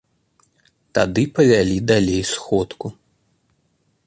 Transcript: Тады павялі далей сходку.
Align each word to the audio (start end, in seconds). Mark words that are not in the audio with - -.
Тады 0.99 1.23
павялі 1.35 1.77
далей 1.93 2.23
сходку. 2.33 2.87